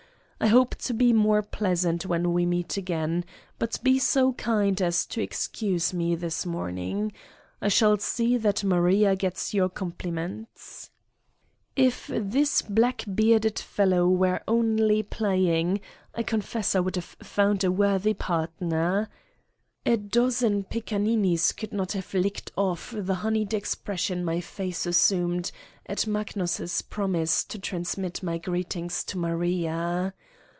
I 0.43 0.47
hope 0.47 0.73
to 0.77 0.95
be 0.95 1.13
more 1.13 1.43
pleasant 1.43 2.07
when 2.07 2.33
we 2.33 2.47
meet 2.47 2.75
again, 2.75 3.25
but 3.59 3.77
be 3.83 3.99
so 3.99 4.33
kind 4.33 4.81
as 4.81 5.05
to 5.05 5.21
excuse 5.21 5.93
me 5.93 6.15
this 6.15 6.47
morning. 6.47 7.13
I 7.61 7.67
shall 7.67 7.99
see 7.99 8.37
that 8.37 8.63
Maria 8.63 9.15
gets 9.15 9.53
your 9.53 9.69
compliments." 9.69 10.89
62 11.77 11.89
Satan's 11.91 12.07
Diary 12.07 12.21
If 12.25 12.31
this 12.31 12.61
blackbearded 12.63 13.59
fellow 13.59 14.07
were 14.09 14.41
only 14.47 15.03
playing, 15.03 15.79
I 16.15 16.23
confess 16.23 16.73
I 16.73 16.79
would 16.79 16.95
have 16.95 17.15
found 17.21 17.63
a 17.63 17.71
worthy 17.71 18.15
partner. 18.15 19.09
A 19.85 19.95
dozen 19.97 20.63
pickaninnies 20.63 21.51
could 21.55 21.71
not 21.71 21.91
have 21.91 22.15
licked 22.15 22.51
off 22.57 22.95
the 22.97 23.15
honeyed 23.15 23.53
expression 23.53 24.25
my 24.25 24.39
face 24.41 24.87
assumed 24.87 25.51
at 25.85 26.07
Mag 26.07 26.35
nus' 26.35 26.81
promise 26.81 27.43
to 27.43 27.59
transmit 27.59 28.23
my 28.23 28.39
greetings 28.39 29.03
to 29.03 29.19
Maria. 29.19 30.15